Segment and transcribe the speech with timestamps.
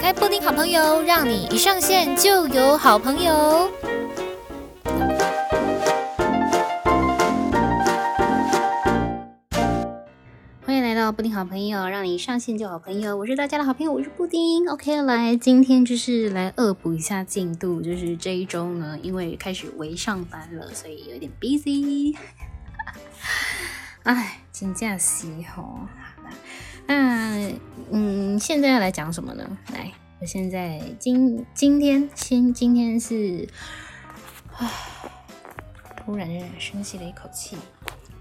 [0.00, 3.70] 开布丁好朋友，让你一上线就有好朋友。
[10.64, 13.14] 欢迎来到布丁好朋友，让你一上线就好朋友。
[13.14, 14.66] 我是大家的好朋友，我是布丁。
[14.70, 22.16] OK，来，今天就是来恶补一下进度，就是这一周呢，因为开始微上班了，所以有点 busy。
[24.04, 25.80] 哎，请假是吼。
[26.90, 27.48] 那
[27.92, 29.48] 嗯，现在要来讲什么呢？
[29.72, 33.48] 来，我现在今今天先，今天是
[34.56, 34.68] 啊，
[35.96, 37.56] 突然深吸了一口气。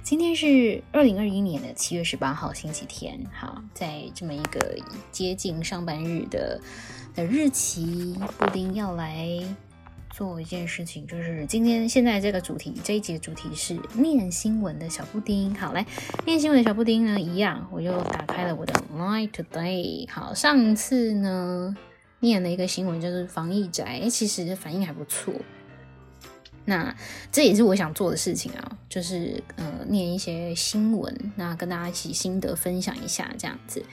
[0.03, 3.19] 今天是二零二一年的七月十八号，星期天。
[3.33, 4.77] 好，在这么一个
[5.11, 6.61] 接近上班日的
[7.15, 9.43] 的日期，布丁要来。
[10.11, 15.53] 做一件事情，就是今天现在这个主题，这一集的主题是念新闻的小布丁。
[15.55, 15.85] 好，来
[16.25, 20.09] 念新闻的小布丁呢，一样，我又打开了我的 Line Today。
[20.09, 21.75] 好，上次呢
[22.19, 25.33] 念了一个新闻，就是防疫宅，其实反应还不错。
[26.65, 26.95] 那
[27.31, 33.83] 这也是我想做的事情啊，就是呃念一些新闻，那跟大家一起心得分享一下，这样子。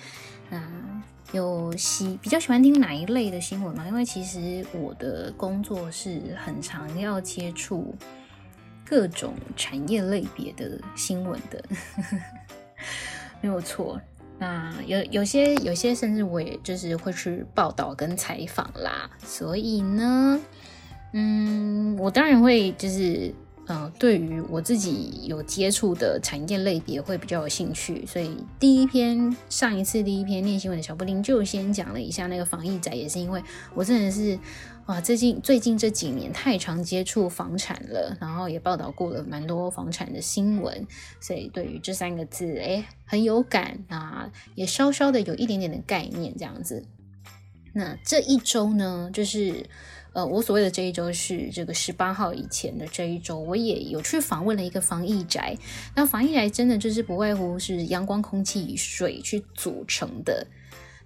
[0.51, 1.03] 嗯。
[1.33, 3.85] 有喜比较喜欢听哪一类的新闻吗？
[3.87, 7.95] 因为其实我的工作是很常要接触
[8.85, 11.63] 各种产业类别的新闻的，
[13.41, 14.01] 没有错。
[14.39, 20.41] 那有有些有些甚至我也就是会去报道跟采访啦，所以呢，
[21.13, 23.35] 嗯，我当然会就是。
[23.69, 33.43] 嗯、呃，对于我自己有接触的产业类别会比较有兴趣，所以第一篇上一次第一篇念新闻的小布丁就先讲了一下那个防疫宅，也是因为
[33.75, 34.39] 我真的是
[34.87, 40.87] 哇，最近最近这几年太常接触房产了，然后也报道过了蛮多房产的新闻，
[41.21, 46.85] 所以对于这三个字哎很有感啊，也稍稍的有一点点的概念这样子。
[47.73, 49.67] 那这一周呢，就是。
[50.17, 55.55] 呃，我所谓的这一周是这个十八号以前的这一周，我也有去访问了一个防疫宅。
[55.95, 60.47] 那防疫宅真的就是不外乎是阳光、空气水去组成的。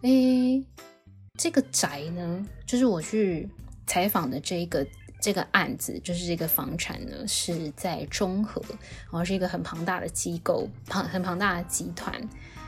[0.03, 0.65] 诶，
[1.37, 3.49] 这个宅呢，就是我去
[3.85, 4.87] 采访的这一个
[5.21, 12.15] 这个案子，就是这个房产呢，是在中和，然后是一个很庞大的机构，庞很庞大的集团。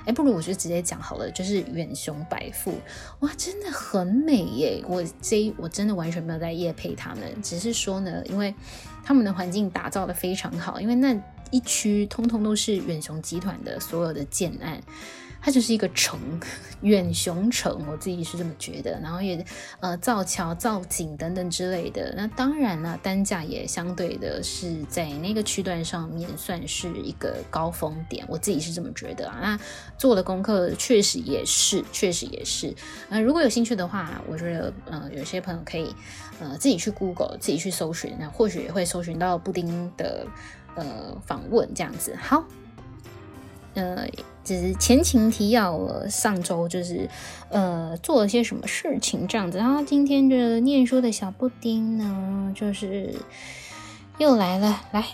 [0.04, 2.74] 哎，不如我就直接讲好了，就是远雄白富，
[3.20, 4.84] 哇，真的很美耶！
[4.88, 8.54] 我这我真的完全没有在夜配他们，只是说呢，因为
[9.04, 11.16] 他们的环境打造的非常好，因为那
[11.50, 14.80] 一区通通都是远雄集团的所有的建案。
[15.42, 16.19] 它就是一个城，
[16.82, 18.92] 远雄城，我自己是这么觉得。
[19.03, 19.44] 然后也
[19.80, 22.14] 呃造桥、造景等等之类的。
[22.16, 29.38] 那当然了，单价也相对的是在那个区段上面算是一个高峰点，我自己是这么觉得啊。
[29.42, 29.60] 那
[29.98, 32.72] 做的功课确实也是，确实也是。
[33.10, 35.92] 呃，如果有兴趣的话，我觉得呃有些朋友可以
[36.38, 40.24] 呃自己去 Google，自己去搜寻，那或许也会搜寻到布丁的
[40.76, 42.16] 呃访问这样子。
[42.20, 42.44] 好。
[43.74, 44.06] 呃，
[44.44, 47.08] 只是前情提要了，上周就是
[47.50, 53.14] 呃做了些什么事情这样子，然后今天的念书的小布丁呢，就是
[54.19, 55.04] 又来了，来，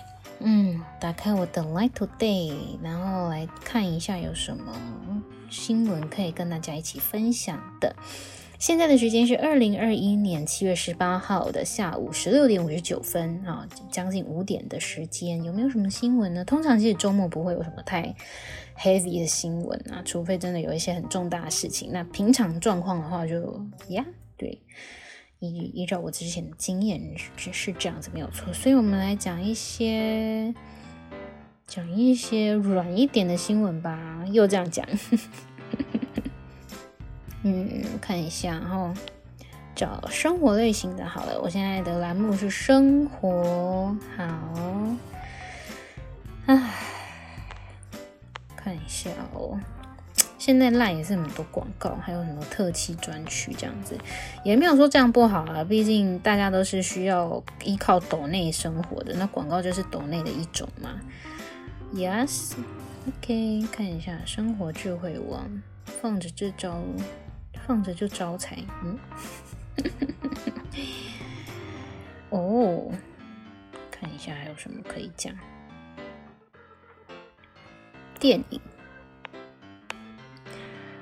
[0.40, 4.72] 嗯，打开我的 Line Today，然后来看一下有什么
[5.50, 7.94] 新闻可以跟大家一起分享的。
[8.58, 16.44] 现在的时间是二零二一年七月十八号的下午十六点五十九分啊，将近五点的时间，有没有什么新闻呢？
[16.44, 18.16] 通常其实周末不会有什么太
[18.78, 21.90] heavy 的新闻啊，除非真的有一些很重大的事情。
[21.92, 24.04] 那平常状况的话就，呀，
[24.36, 24.62] 对，
[25.40, 27.00] 依依照我之前的经验
[27.36, 28.52] 是是这样子没有错。
[28.52, 30.54] 所以我们来讲一些
[31.66, 34.86] 讲一些软一点的新闻吧，又这样讲。
[37.42, 38.92] 嗯，看一下，然后
[39.74, 41.06] 找生活类型的。
[41.06, 43.96] 好了，我现在的栏目是生活。
[44.16, 44.96] 好，
[46.46, 46.72] 唉，
[48.68, 49.58] 看一下哦。
[50.38, 53.96] 现在 LINE 也是很多广告，还有很多特辑专区这样子，
[54.44, 55.64] 也没有说这样不好啊。
[55.64, 61.00] 毕竟大家都是需要依靠抖内生活的，那广告就是抖内的一种嘛。
[61.94, 66.82] Yes，OK，看一下生活智慧网，放着这招。
[67.66, 68.98] 放着就招财，嗯，
[72.30, 72.90] 哦，
[73.90, 75.34] 看一下还有什么可以讲。
[78.18, 78.60] 电影，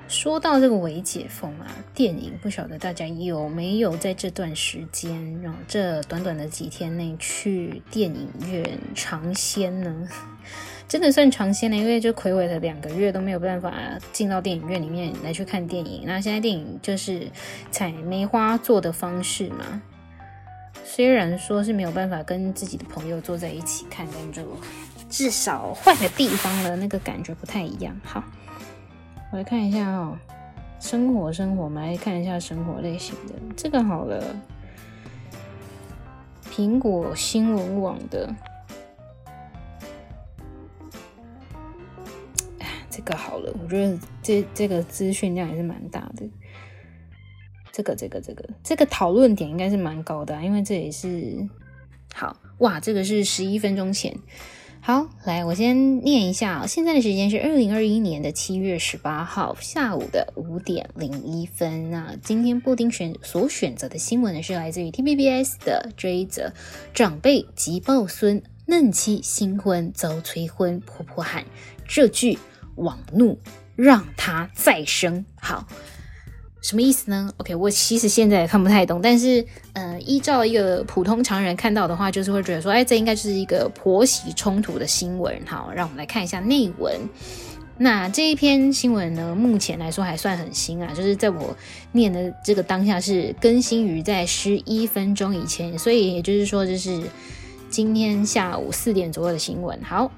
[0.07, 10.07] 说到这个微解封啊，电影不晓得大家有没有在这段时间，然后这短短的几天内去电影院尝鲜呢？
[10.87, 13.73] 真的算尝鲜了，因为就睽违了两个月都没有办法
[14.13, 16.03] 进到电影院里面来去看电影。
[16.05, 17.29] 那现在电影就是
[17.71, 19.81] 采梅花座的方式嘛，
[20.85, 24.43] 虽然说是没有办法跟自己的朋友坐在一起看，但就
[25.09, 27.99] 至少换个地方了，那个感觉不太一样。
[28.03, 28.23] 好，
[29.31, 30.17] 我来看一下哦，
[30.79, 34.23] 生活生活，我们来看一下生活类型的这个好了，
[36.51, 38.33] 苹果新闻网的。
[42.89, 46.27] 这个好了，我觉得这这个资讯量也是蛮大的。
[47.71, 51.47] 这个这个这个这个讨论点应该是蛮高的，因为这也是
[52.13, 54.17] 好哇，这个是十一分钟前。
[54.87, 61.91] 好，来我先念一下，现在的时间是二零二一年的七月十八号下午的五点零一分。
[61.91, 66.53] 那今天布丁选所选择的新闻呢，是来自于 TVBS 的这一则：
[66.93, 71.43] 长辈急抱孙，嫩妻新婚遭催婚，婆婆喊
[71.85, 72.39] 这句。
[72.75, 73.39] 网怒
[73.75, 75.67] 让他再生，好，
[76.67, 79.41] 什么意思呢？OK，我其实现在也看不太懂，但是
[79.71, 85.33] 呃，依照一个普通常人看到的话，就是会觉得说，哎，这应该就是一个婆媳冲突的新闻。
[85.45, 86.93] 好，让我们来看一下内文。
[87.77, 91.55] 那这一篇新闻呢，目前来说还算很新啊，就是在我
[91.93, 97.01] 念的这个当下是更新于在十一分钟以前，所以也就是说，这是
[97.69, 99.79] 今天下午四点左右的新闻。
[99.81, 100.11] 好。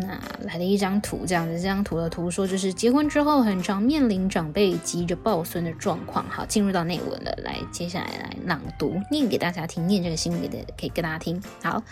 [0.00, 6.24] 那来了一张图，这样子，这张图的图说就是结婚之后很常面临长辈急着抱孙的状况。
[6.28, 11.42] 好，进入到内文了，来，接下来来朗读，念给大家听，念这个新闻给的，可以跟大家听。
[11.62, 11.82] 好，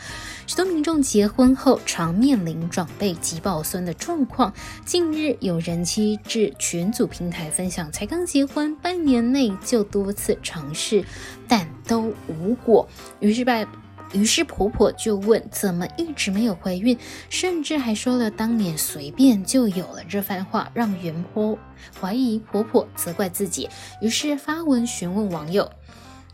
[0.46, 4.52] 许多民众结婚后常面临长辈急抱孙的状况。
[4.84, 11.04] 近日有人妻至群组平台分享，才刚结婚半年内就多次尝试，
[11.46, 12.88] 但都无果，
[13.20, 13.66] 于是拜。
[14.12, 16.96] 于是婆婆就问：“怎么一直没有怀孕？”
[17.28, 21.58] 甚至还说了当年随便就有了这番话，让原婆
[22.00, 23.68] 怀疑婆婆责怪自己。
[24.00, 25.70] 于是发文询问网友。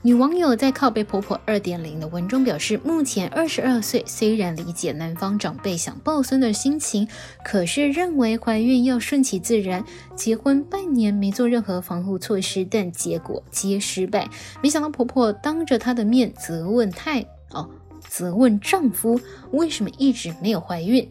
[0.03, 7.09] 女网友在靠背婆婆二点零的文中表示：“目前二十二岁，虽然理解男方长辈想抱孙的心情，
[7.43, 9.83] 可是认为怀孕要顺其自然。
[10.15, 14.29] 结婚半年没做任何防护措施，但结果皆失败。
[14.63, 17.25] 没想到婆婆当着她的面责问太。”
[17.55, 17.71] 哦，
[18.09, 19.21] 责问丈夫
[19.53, 21.11] 为什么一直没有怀孕，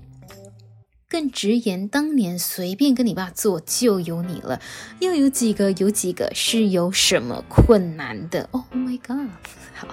[1.09, 4.61] 更直言当年随便跟你爸做就有你了，
[4.99, 9.29] 要有几个有几个是有什么困难的？Oh my god！
[9.73, 9.87] 好，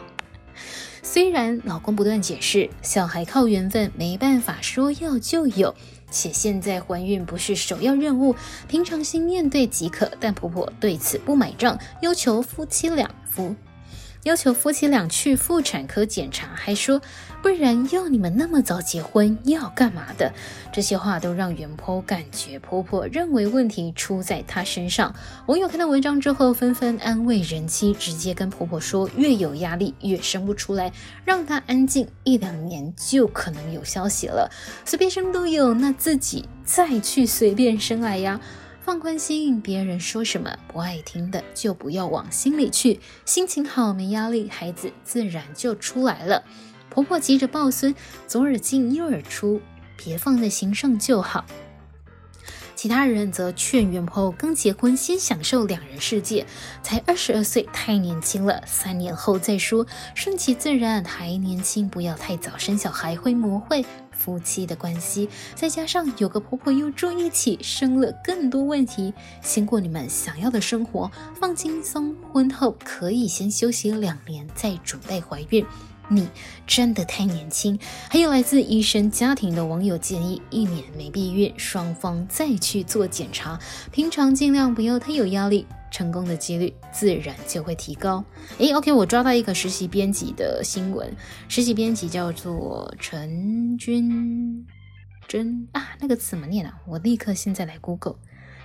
[1.03, 5.75] 虽然老公不断解释小孩靠缘分，没办法说要就有，
[6.11, 8.35] 且现在怀孕不是首要任务，
[8.69, 13.55] 平常心面对即可，但婆婆对此不买账，要求夫妻两夫。
[14.25, 17.01] 要求夫妻俩去妇产科检查，还说
[17.43, 20.31] 不然要你们那么早结婚要干嘛的？
[20.71, 25.15] 这些话都让袁坡感觉婆婆认为问题出在她身上。
[25.47, 30.93] 网友看到文章之后纷纷安慰人妻，直接跟婆婆说越有压力越生不出来，
[31.25, 34.51] 让她安静一两年就可能有消息了。
[34.85, 38.39] 随便生都有，那自己再去随便生来呀。
[38.83, 42.99] 放宽心，别人说什么不爱听的就不要往心里去。
[43.25, 46.43] 心情好，没压力，孩子自然就出来了。
[46.89, 47.95] 婆婆急着抱孙，
[48.27, 49.61] 左耳进右耳出，
[49.97, 51.45] 别放在心上就好。
[52.75, 56.47] 其他人则劝原婆刚结婚，先享受两人世界。
[56.83, 61.05] 才二十二岁，太年轻了，三年后再说，顺其自然。
[61.05, 63.85] 还年轻，不要太早生小孩，会磨坏。
[64.21, 69.15] 夫妻的关系，再加上有个婆婆又住一起，生了更多问题。
[69.41, 71.11] 先过你们想要的生活，
[71.41, 72.15] 放轻松。
[72.31, 75.65] 婚后可以先休息两年，再准备怀孕。
[76.09, 76.29] 你
[76.67, 77.79] 真的太年轻。
[78.11, 83.59] 还有来自医生家庭的网友建议，一年没避孕，双方再去做检查。
[83.91, 85.67] 平常尽量不要太有压力。
[85.91, 88.25] 成功的几率自然就会提高。
[88.59, 91.15] 诶，OK，我抓到一个实习编辑的新闻，
[91.49, 94.67] 实习编辑叫做陈君
[95.29, 96.81] 真啊，那个字怎么念啊？
[96.87, 98.17] 我立刻现在来 Google，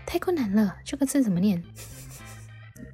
[0.05, 1.63] 太困难了，这个字怎么念？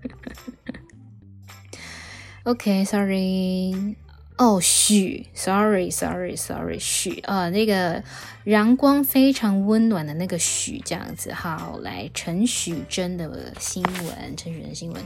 [2.44, 3.96] OK，Sorry。
[4.42, 8.04] 哦，许，sorry，sorry，sorry，许啊，那个
[8.46, 15.00] 阳光非常温暖的那个许，这样子，好，来陈许真的新闻，陈许真的新闻。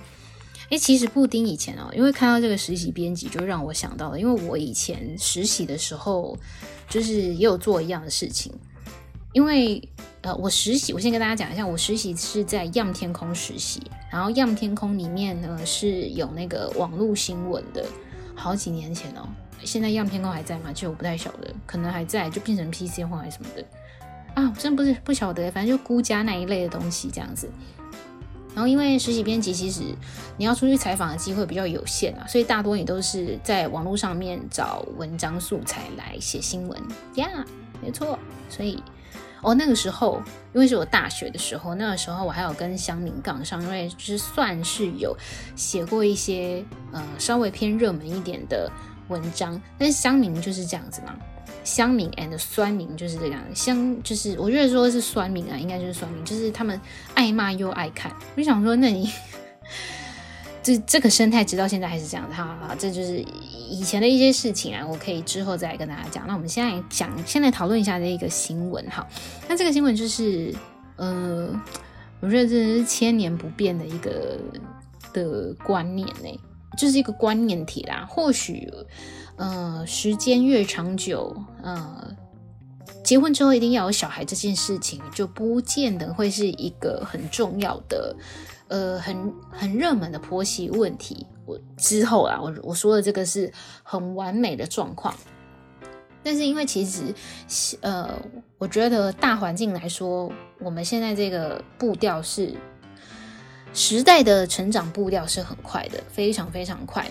[0.69, 6.37] 诶，其实布丁以前哦，因为看到这个实习编辑，就让我想到了，因为我以前实习的时候，
[6.87, 8.53] 就是也有做一样的事情。
[9.33, 9.85] 因为
[10.21, 17.85] 呃，我实习，我先跟大家讲一下，我实习是在样天空实习，然后样天空里面呢是有那个网络新闻的。
[18.35, 19.27] 好几年前哦，
[19.63, 20.71] 现在样天空还在吗？
[20.73, 23.65] 其实我不太晓得，可能还在，就变成 PC 化还是什么的
[24.35, 27.49] 啊，我真不是不晓得，反正就孤家那一类的东西这样子。
[28.53, 29.81] 然后因为实习编辑其实
[30.37, 36.81] 你要出去采访的机会比较有限啊，所以大多也都是在网络上面找文章素材来写新闻
[37.15, 37.45] 呀
[37.81, 38.17] 没错。
[38.49, 38.81] 所以
[39.45, 40.19] 哦那个时候，
[40.53, 45.15] 因为是我大学的时候，那个时候我还有跟乡民杠上，因为就是算是有
[45.55, 48.69] 写过一些呃稍微偏热门一点的
[49.07, 51.15] 文章，但是乡民就是这样子嘛。
[51.63, 56.79] 乡民 and 酸民就是这样，乡就是我觉得说是酸民啊，应该就是酸民，就是他们
[57.13, 58.11] 爱骂又爱看。
[58.35, 59.11] 我就想说，那你
[60.65, 63.23] 这这个生态直到现在还是这样的，好，这就是
[63.69, 66.25] 以前的一些事情啊，我可以之后再跟大家讲。
[66.25, 69.07] 那我们现在讲，现在讨论一下这一个新闻哈。
[69.47, 70.51] 那这个新闻就是，
[70.95, 71.53] 呃，
[72.19, 74.39] 我觉得这是千年不变的一个
[75.13, 76.39] 的观念呢，
[76.75, 78.67] 就是一个观念体啦，或许。
[79.37, 82.15] 呃，时间越长久，呃，
[83.03, 88.15] 结婚之后一定要有小孩这件事情，就不见得会是一个很重要的，
[88.67, 91.25] 呃，很很热门的婆媳问题。
[91.45, 93.51] 我之后啊，我我说的这个是
[93.83, 95.13] 很完美的状况，
[96.23, 98.19] 但是因为其实，呃，
[98.57, 102.51] 我觉得大环境来说，我们现在这个步调是
[103.73, 107.07] 时代的成长步调是很快的，非常非常快。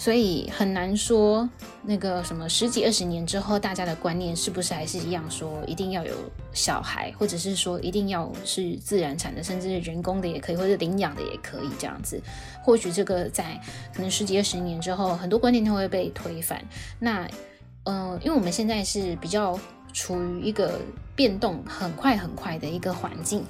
[0.00, 1.46] 所以很难说
[1.82, 6.14] 那个什么十几二十年之后，大家的观念是不是还是一样，说一定要有
[6.54, 12.18] 小孩，或者是说一定要是自然产的，甚至是人工的也可以，或者领养的也可以这样子。
[12.62, 13.60] 或许这个在
[13.92, 16.58] 可能十几二十年之后，很多观念都会被推翻。
[16.98, 17.28] 那
[17.84, 19.60] 嗯、呃，因为我们现在是比较
[19.92, 20.80] 处于一个
[21.14, 23.44] 变动很快很快的一个环境，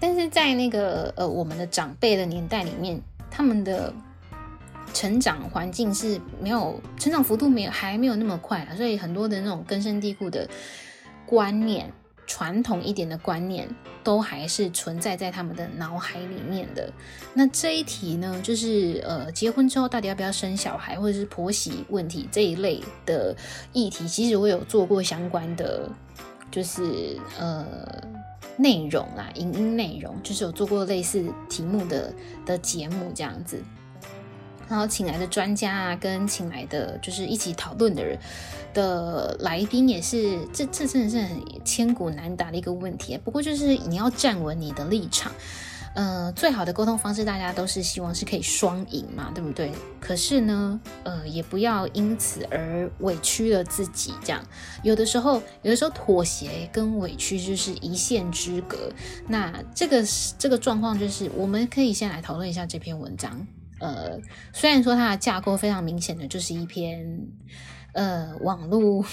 [0.00, 3.00] 但是在那个呃我们的长辈的年代里面，
[3.30, 3.94] 他们的。
[4.92, 10.48] 成长环境是没有成长幅度没有还没有那么快啊，所以很多的那种根深蒂固的
[11.26, 11.90] 观念、
[12.26, 13.68] 传统一点的观念
[14.04, 16.92] 都还是存在在他们的脑海里面的。
[17.34, 23.34] 那这一题呢，就是呃，结婚之后到底要不要生小孩，或者是婆媳问题这一类的
[23.72, 25.88] 议题，其实我有做过相关的，
[26.50, 27.64] 就是呃
[28.56, 32.12] 内容啊，影音内容，就是有做过类似题目的
[32.44, 33.62] 的节目这样子。
[34.68, 38.18] 然后请来的专家啊，跟请来的就是一起讨论的人
[38.72, 43.18] 的来宾也是，这这真的是很千古难答的一个问题。
[43.18, 45.30] 不过就是你要站稳你的立场，
[45.94, 49.70] 呃，最好的沟通方式大家都是希望是可以双赢嘛，对不对？
[50.00, 54.14] 可是呢，呃，也不要因此而委屈了自己。
[54.24, 54.42] 这样
[54.82, 58.90] 有的时候，有的时候妥协跟委屈就是一线之隔。
[59.28, 60.02] 那这个
[60.38, 63.46] 这个状况就是，我们可以先来讨论一下这篇文章。
[63.82, 64.16] 呃，
[64.52, 67.04] 虽然说它的架构非常明显的就是一篇
[67.92, 69.04] 呃网络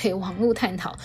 [0.00, 0.96] 对网络探讨，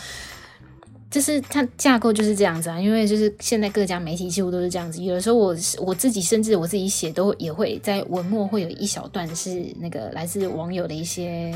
[1.10, 11.54] 就是它架构就是这样子啊，因为就是现在各家媒体几乎都是这样子，有的时候我我自己甚至我自己写都也会在文末会有一小段是那个来自网友的一些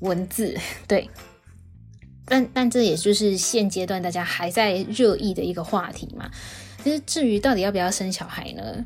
[0.00, 1.08] 文字，对，
[2.24, 6.28] 但但这也就是现阶段大家还在热议的一个话题嘛。
[6.82, 8.84] 就是至于到底要不要生小孩呢？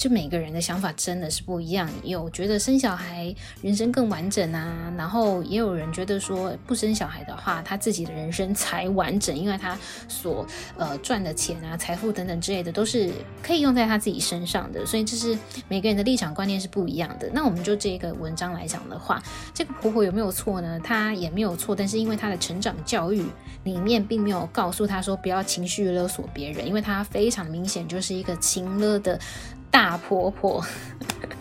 [0.00, 9.78] 就每个人的想法真的是不一样，有觉得生小孩人生更完整啊，然后也有人觉得说不生小孩的话，他自己的人生才完整，因为他
[10.08, 10.46] 所
[10.78, 13.10] 呃赚的钱啊、财富等等之类的都是
[13.42, 15.38] 可以用在他自己身上的，所以这是
[15.68, 17.28] 每个人的立场观念是不一样的。
[17.34, 20.80] 那我们就这个文章来讲的话，这个婆婆有没有错呢？
[20.82, 23.22] 她也没有错，但是因为她的成长教育
[23.64, 29.20] 里面并没有告诉她说不要情绪勒索别人，因为她非常明显就是一个情勒的。
[29.70, 30.64] 大婆婆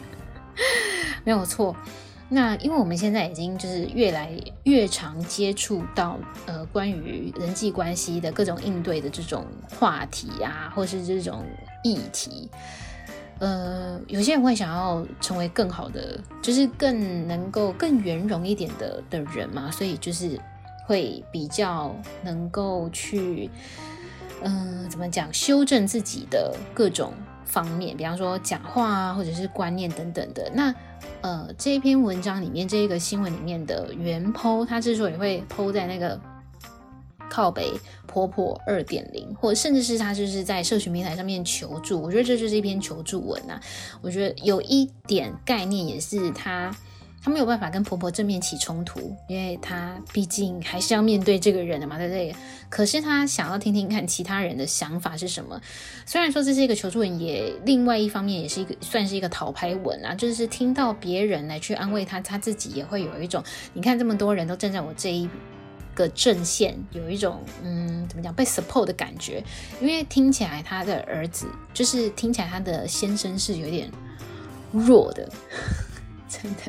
[1.26, 1.76] 没有错，
[2.30, 4.32] 那因为我们现在已经就是越来
[4.64, 11.44] 越常接触到呃关于人际关系的各种应对的这种话题啊，或是这种
[11.84, 12.50] 议题，
[13.40, 20.40] 呃，有些人会想要成为更好的，就是更能够更圆融一点的的人嘛，所以就是
[20.86, 23.50] 会比较能够去
[24.42, 27.12] 嗯、怎么讲，修正自己的各种。
[27.50, 30.50] 方面，比方说讲话啊，或者是观念等等的。
[30.54, 30.74] 那
[31.22, 36.20] 呃，这一篇文章里面，这一个新闻里面的原 po，他之所以会剖在那个
[37.28, 37.72] 靠北
[38.06, 43.60] 婆婆二点零，或甚至是他就是在社群平台上面求助，我觉得这就是一篇求助文啊。
[44.02, 46.72] 我觉得有一点概念，也是他
[47.22, 52.36] 她没有办法跟婆婆正面起冲突，因为她毕竟还是要面对这个人的嘛，对不对？
[52.70, 55.60] 可是她想要听听看其他人的想法是什么。
[56.06, 65.30] 虽然说这是一个求助文，也另外一方面也是一个算是一个讨拍文啊，就是听到别人来去安慰她，她自己也会有一种，你看这么多人都站在我这一
[65.94, 69.44] 个阵线，有一种嗯，怎么讲被 support 的感觉。
[69.82, 73.92] 因为听起来她的儿子，就是听起来她的先生是有点
[74.72, 75.30] 弱的，
[76.30, 76.62] 真的。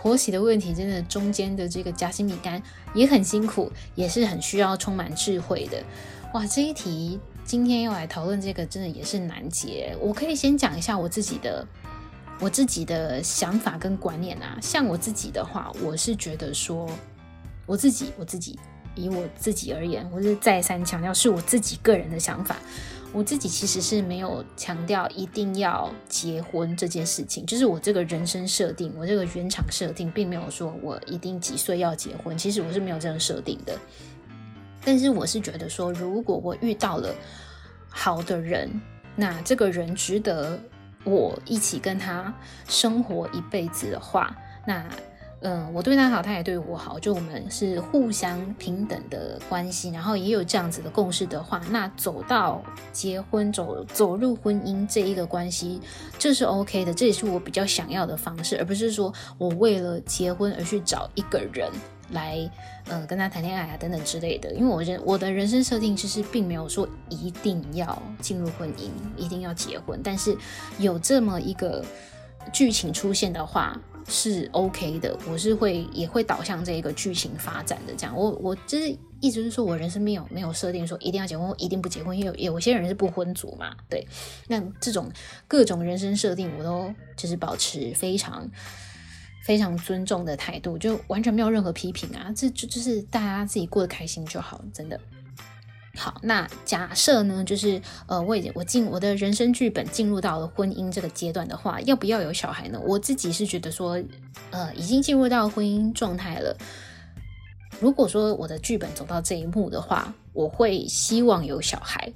[0.00, 2.62] 婆媳的问题，真的中间的这个夹心饼干
[2.94, 5.82] 也很辛苦，也是很需要充满智慧的。
[6.32, 9.96] 哇，这一题今天要来讨论这个，真的也是难解。
[10.00, 11.66] 我可以先讲一下我自己的
[12.38, 14.56] 我自己的想法跟观念啊。
[14.62, 16.88] 像我自己的话，我是觉得说，
[17.66, 18.58] 我自己我自己
[18.94, 22.56] 以我自己而言，我是再三强调是我自己个人的想法。
[23.12, 33.76] 我自己其实是没有强调一定要结婚这件事情，就是我这个人生设定，我这个原厂设定，并没有说我一定几岁要结婚，其实我是没有这样设定的。
[34.84, 37.14] 但是我是觉得说，如果我遇到了
[37.88, 38.70] 好的人，
[39.16, 40.58] 那这个人值得
[41.04, 42.32] 我一起跟他
[42.68, 44.36] 生活一辈子的话，
[44.66, 44.84] 那。
[45.40, 52.60] 嗯，我对他好，他也对我好，就我们是互相平等的关系，然后也有这样子的共识的话，那走到
[52.92, 55.80] 结婚，走走入婚姻这一个关系，
[56.18, 61.70] 这是 OK 的，这也是我比较想要的方式，而不是说我为了结婚而去找一个人
[62.10, 62.50] 来，
[62.88, 64.52] 嗯，跟他谈恋爱啊等等之类的。
[64.54, 70.36] 因为我人我的人生设定其实并没有说一定要进入婚姻，一定要结婚，但是
[70.80, 71.84] 有这么一个
[72.52, 73.80] 剧情出现的话。
[74.08, 77.92] 是 OK 的，我是会也会导向这一个剧情发展的。
[77.96, 78.88] 这样，我我就是
[79.20, 83.76] 意思是说，我人生没有没有设定说一定要结婚，一定不结婚，因为有有些人是不婚族嘛。
[83.88, 84.06] 对，
[84.48, 85.10] 那这种
[85.46, 88.50] 各种人生设定，我都就是保持非常
[89.44, 92.32] 非常尊重的态度，就完全没有任何批评啊。
[92.34, 94.98] 这就就是大家自己过得开心就好，真的。
[95.98, 102.80] 好，那假设呢，就是呃，我已经我进我的人生剧本进入到了婚姻这个阶段的话，要不要有小孩呢？
[102.84, 104.00] 我自己是觉得说，
[104.52, 106.56] 呃，已经进入到婚姻状态了。
[107.80, 112.12] 如果说我的剧本走到这一幕的话，我会希望有小孩。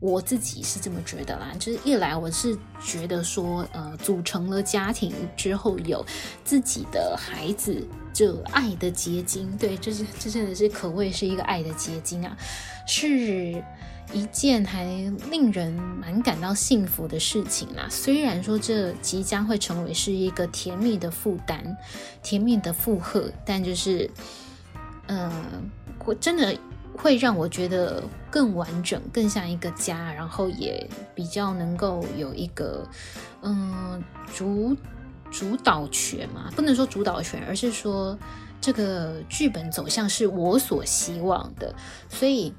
[0.00, 6.06] 我自己是这么觉得啦，就是一来我是觉得说，呃，组成了家庭之后有
[6.44, 12.36] 自己的孩子，这爱的结晶，对，这是这真的是可谓是一个爱的结晶啊，
[12.86, 13.60] 是
[14.12, 14.84] 一件还
[15.32, 17.88] 令人蛮感到幸福的事情啦。
[17.90, 21.76] 虽然说这即将会成为是一个甜蜜的负担、
[22.22, 24.08] 甜蜜的负荷，但就是，
[25.08, 25.62] 嗯、呃，
[26.04, 26.56] 我真的。
[26.98, 32.86] 会让我觉得更完整，更像一个家，然后也比较能够有一个
[33.40, 34.02] 嗯
[34.34, 34.76] 主
[35.30, 38.18] 主导权嘛，不能说主导权，而是说
[38.60, 41.74] 这个剧本走向是我所希望的，
[42.10, 42.52] 所以。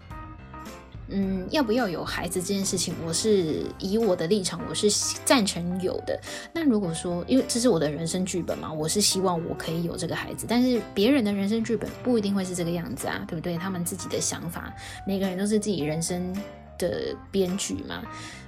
[1.12, 4.89] 嗯，要不要有孩子这件事情，我是以我的立场，我是
[5.26, 6.19] 赞成有的。
[6.54, 13.58] 那如果说，因为这是我的人生剧本嘛，我是希望我可以有这个孩子，但是别人的人生剧本不一定会是这个样子啊，对不对？
[13.58, 14.74] 他们自己的想法，
[15.06, 16.36] 每个人都是自己人生
[16.79, 18.01] 的编剧嘛，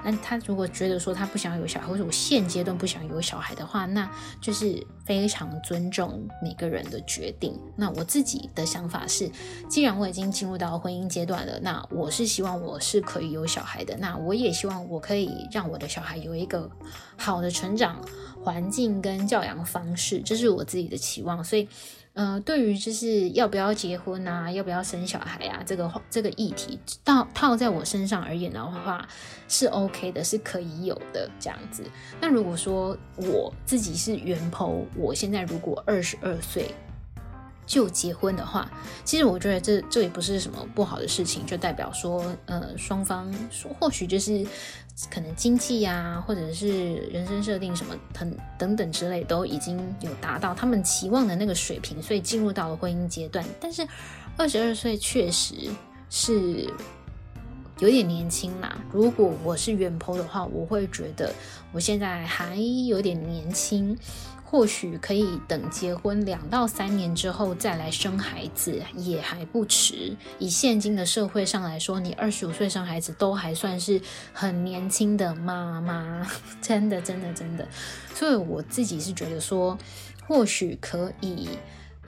[0.03, 4.09] 那他如果觉得说他不想有小孩，或者我现阶段不想有小孩的话，那
[4.41, 7.59] 就是非常尊重每个人的决定。
[7.75, 9.29] 那我自己的想法是，
[9.69, 13.95] 既然我已经进入到婚姻阶段了，那我是希望我是可以有小孩的。
[13.97, 16.67] 那我也希望我可以让我的小孩有一个
[17.17, 18.01] 好的成长
[18.43, 21.43] 环境跟教养方式，这是我自己的期望。
[21.43, 21.67] 所以。
[22.13, 29.07] 呃，对于就是要不要结婚啊，要不要生小孩啊，这个这个议题，套套在我身上而言的话，
[29.47, 31.83] 是 OK 的，是可以有的这样子。
[32.19, 36.75] 那如果说我自己是原剖我现在如果二十二岁
[37.65, 38.69] 就结婚的话，
[39.05, 44.45] 其实我觉得这这也不是什么不好的事情，就代表说，呃，双方说或许就是。
[45.09, 53.43] 可能经济呀，或者是人生设定什么等等等之类，都已经有达到他们期望的那个水平，所以进入到了婚姻阶段。
[53.59, 53.87] 但是
[54.37, 55.55] 二十二岁确实
[56.09, 56.71] 是
[57.79, 58.77] 有点年轻啦。
[58.91, 61.33] 如果我是远剖的话，我会觉得
[61.71, 62.55] 我现在还
[62.87, 63.97] 有点年轻。
[64.51, 70.13] 或许可以等结婚两到三年之后再来生孩子，也还不迟。
[70.39, 74.01] 以现今的社会上来说，你二十五岁生孩子都还算是
[74.33, 76.29] 很年轻的妈妈，
[76.61, 77.65] 真的，真的，真的。
[78.13, 79.77] 所以我自己是觉得说，
[80.27, 81.47] 或许可以，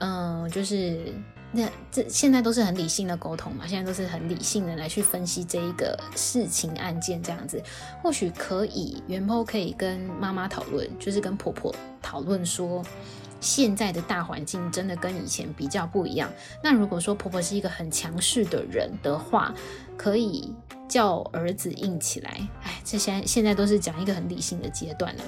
[0.00, 1.14] 嗯、就是。
[1.56, 7.62] 那这现在都是很理性的沟通嘛，现在都是很理性的来去分析这一个事情案件这样子，
[8.02, 12.84] 或许可以原 PO 可以跟妈妈讨论，就是跟婆婆讨论说，
[13.40, 16.28] 现在的大环境真的跟以前比较不一样。
[16.60, 19.54] 那如果说婆婆是一个很强势的人的话，
[19.96, 20.52] 可以
[20.88, 22.48] 叫儿子硬起来。
[22.64, 25.22] 哎，这现现在都是讲一个很理性的阶段了。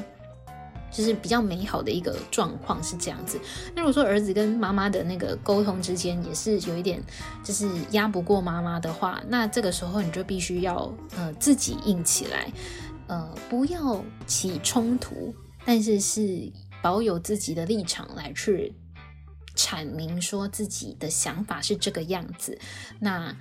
[0.96, 3.38] 就是比较美好的一个状况是这样子。
[3.74, 7.02] 那如果说儿子跟妈妈的那个沟通之间也是有一点，
[7.44, 12.50] 就是压不过妈妈的话，那这个时候你就必须要呃自己硬起来，
[13.08, 15.34] 呃不要起冲突，
[15.66, 18.74] 但是是保有自己的立场来去
[19.54, 22.58] 阐明说自己的想法是这个样子。
[23.00, 23.36] 那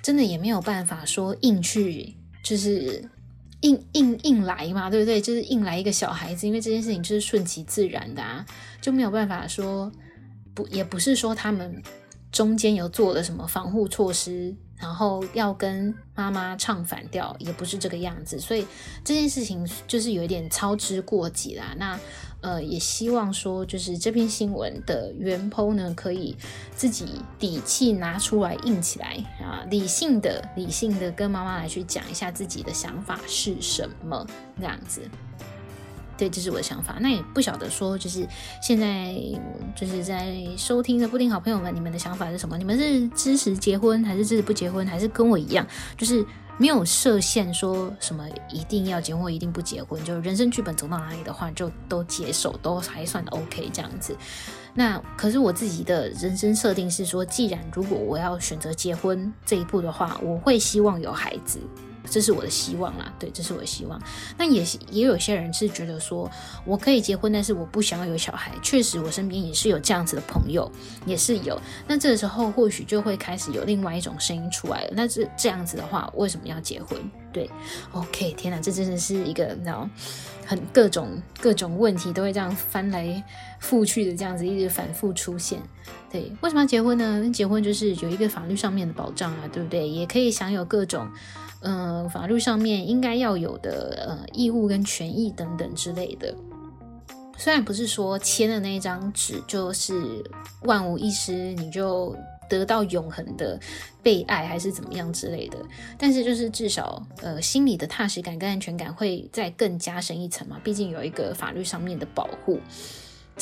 [0.00, 3.10] 真的也没有办法说硬去就是。
[3.62, 5.20] 硬硬硬来嘛，对不对？
[5.20, 8.44] 就是硬来一个小孩子，因为这件事情就是顺其自然的啊，
[8.80, 9.90] 就没有办法说
[10.54, 11.82] 不，也不是说他们
[12.30, 18.66] 中间有做了什么防护措施，然后要跟妈妈唱反调，也不是这个样子，所以
[19.02, 21.74] 这件事情就是有一点操之过急啦。
[21.78, 21.98] 那。
[22.42, 26.36] 呃，也希望说，就是这篇新闻的原 po 呢，可以
[26.74, 27.06] 自己
[27.38, 34.26] 底气拿出来硬起来啊，理性的、理性的跟妈妈来去讲一下自己的想法是什么，
[34.58, 35.02] 这样子。
[36.22, 36.98] 对，这是我的想法。
[37.00, 38.24] 那也不晓得说，就是
[38.62, 39.12] 现在
[39.74, 42.56] 就是在收听的布丁好朋友们，你们的想法是什么？
[42.56, 46.24] 你们是支持结婚，还是支持不结婚，还是跟我一样，就是？
[46.58, 54.14] 没有设限，说什么一定要结婚一定不结婚，就是人生剧本走到哪里的话，就都接受，都还算 OK 这样子。
[54.74, 61.58] 那可是我自己的人生设定是说，既然如果我要选择结婚这一步的话，我会希望有孩子。
[62.10, 64.00] 这是我的希望啦，对，这是我的希望。
[64.36, 66.30] 那也也有些人是觉得说，
[66.64, 68.52] 我可以结婚，但是我不想要有小孩。
[68.62, 70.70] 确实，我身边也是有这样子的朋友，
[71.06, 71.60] 也是有。
[71.86, 74.90] 那这个时候或许就会开始有另外一种声音出来了。
[74.94, 76.98] 那这这样子的话，为什么要结婚？
[77.32, 77.50] 对
[77.92, 79.88] ，OK，天哪，这真的是一个你知道，
[80.44, 83.24] 很各种各种问题都会这样翻来
[83.58, 85.58] 覆去的这样子一直反复出现。
[86.10, 87.30] 对，为什么要结婚呢？
[87.32, 89.88] 结婚就是有一个法律上面的保障啊，对不对？
[89.88, 91.08] 也可以享有各种。
[91.62, 96.34] 呃，法律上面应该要有的呃义务跟权益等等之类的，
[97.38, 100.22] 虽然不是说签的那一张纸就是
[100.62, 102.16] 万无一失，你就
[102.48, 103.58] 得到永恒的
[104.02, 105.58] 被爱还是怎么样之类的，
[105.96, 112.58] 但是就是至少呃心里的踏实感跟安全感会再更加深一层嘛，毕竟有一个法律上面的保护。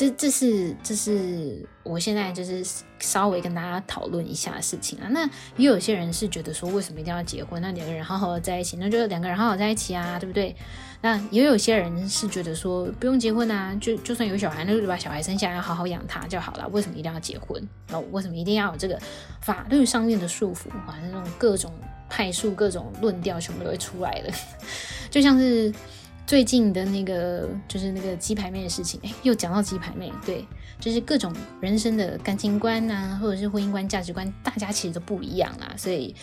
[0.00, 2.64] 这这是这是我现在就是
[3.00, 5.06] 稍微跟大家讨论一下的事情啊。
[5.10, 7.60] 那也有些人是觉得说，为什么一定要结婚？
[7.60, 10.56] 那两个人好好的在一起，那就两个人好好在一起啊，对不对？
[11.02, 16.66] 那也有些人是觉得说，不用结婚啊，就就算有小孩，那就把小孩生下来，好好养他就好了。
[16.68, 17.62] 为什么一定要结婚？
[17.88, 18.98] 那为什么一定要有这个
[19.42, 20.70] 法律上面的束缚？
[20.86, 21.70] 反正那种各种
[22.08, 24.32] 派数、各种论调，全部都会出来的，
[25.10, 25.70] 就像是。
[26.30, 30.46] 最近的那个就是那个鸡排妹的事情，哎，又讲到鸡排妹，对，
[30.78, 36.14] 就是各种人生的感情观啊，或者是婚姻观、价值观，大家其实都不一样啊，所以，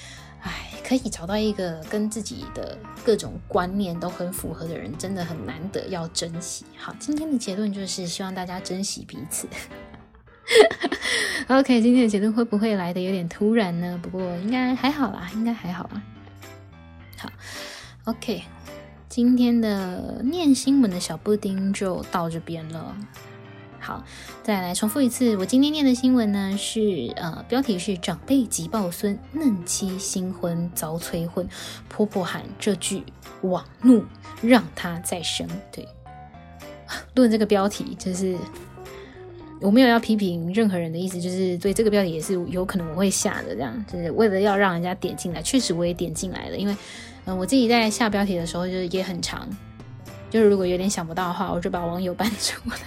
[0.42, 6.64] 哎，可以找到一个跟自己的各种观念都很符合的人，真的很难得，要珍惜。
[6.78, 9.46] 好，今天的结论就是希望大家珍惜彼此。
[11.54, 14.00] OK，今天的结论会不会来得有点突然呢？
[14.02, 16.02] 不过应该还好啦，应该还好啦。
[17.18, 17.30] 好
[18.06, 18.42] ，OK。
[19.18, 22.96] 今天的念新闻的小布丁就到这边了。
[23.80, 24.06] 好，
[24.44, 31.50] 再来重复一次，我今天念的新闻呢是呃，标题是长辈急抱孙，嫩妻新婚遭催婚，
[31.90, 33.02] 婆婆喊这句
[33.42, 34.06] 网怒
[34.44, 35.50] 让她再生。
[35.72, 35.88] 对，
[37.16, 38.38] 论这个标题就是
[39.60, 46.78] 我没有要批评任何人的意思，就是对这个标题也是有可能我会下的，这样就是为了要让人家点进来，确实我也点进来了，因为。
[47.28, 49.48] 嗯，我自己在下标题的时候就是也很长，
[50.30, 52.78] 就是如果有点想不到的话，我就把网友搬出来。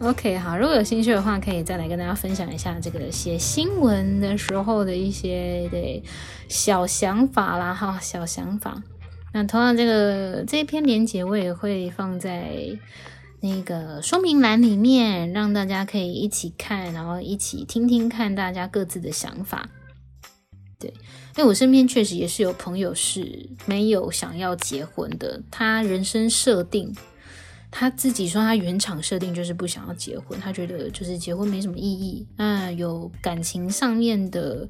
[0.00, 6.02] OK，好，如果有兴趣的话，可以再来跟大家分享一下这个写新闻的时候的一些对
[6.48, 8.82] 小想法啦，哈，小想法。
[9.32, 12.52] 那同样，这个这一篇连结我也会放在
[13.40, 19.68] 那个说明栏里面，让大家可以一起看，然后一起听听看大家各自的想法。
[20.84, 20.92] 对，
[21.36, 25.40] 因为我身边确实也是有朋友是没有想要结婚的。
[25.50, 26.94] 他人生设定，
[27.70, 32.26] 他自己说他原厂设定就是不想要结婚，他觉得就是结婚没什么意义。
[32.36, 34.68] 那有感情上面的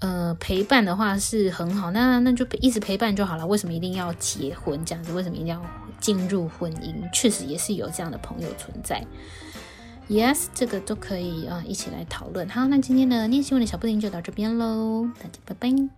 [0.00, 3.46] 呃陪伴的话是很好，那那就一直陪伴就好了。
[3.46, 5.12] 为什么一定要结婚这样子？
[5.14, 5.64] 为什么一定要
[5.98, 6.94] 进入婚姻？
[7.12, 9.02] 确实也是有这样的朋友存在。
[10.08, 12.48] Yes，这个都可以啊，一起来讨论。
[12.48, 15.97] 好，那今天的念新闻的小布丁就到这边喽，大家拜拜。